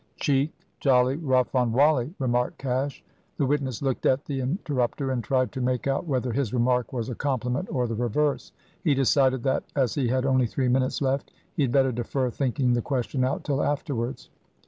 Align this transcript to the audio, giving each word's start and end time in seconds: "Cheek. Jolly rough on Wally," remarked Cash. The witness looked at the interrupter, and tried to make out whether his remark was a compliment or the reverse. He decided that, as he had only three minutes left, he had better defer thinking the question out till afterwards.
"Cheek. 0.17 0.51
Jolly 0.79 1.15
rough 1.15 1.53
on 1.53 1.73
Wally," 1.73 2.15
remarked 2.17 2.57
Cash. 2.57 3.03
The 3.37 3.45
witness 3.45 3.83
looked 3.83 4.07
at 4.07 4.25
the 4.25 4.41
interrupter, 4.41 5.11
and 5.11 5.23
tried 5.23 5.51
to 5.51 5.61
make 5.61 5.85
out 5.85 6.07
whether 6.07 6.31
his 6.33 6.55
remark 6.55 6.91
was 6.91 7.07
a 7.07 7.13
compliment 7.13 7.67
or 7.71 7.85
the 7.85 7.93
reverse. 7.93 8.51
He 8.83 8.95
decided 8.95 9.43
that, 9.43 9.63
as 9.75 9.93
he 9.93 10.07
had 10.07 10.25
only 10.25 10.47
three 10.47 10.69
minutes 10.69 11.03
left, 11.03 11.29
he 11.53 11.61
had 11.61 11.71
better 11.71 11.91
defer 11.91 12.31
thinking 12.31 12.73
the 12.73 12.81
question 12.81 13.23
out 13.23 13.43
till 13.43 13.61
afterwards. 13.63 14.31